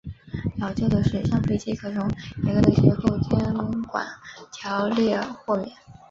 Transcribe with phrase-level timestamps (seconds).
[0.57, 2.09] 老旧的水上飞机可从
[2.43, 3.39] 严格的结构监
[3.83, 4.03] 管
[4.51, 5.69] 条例豁免。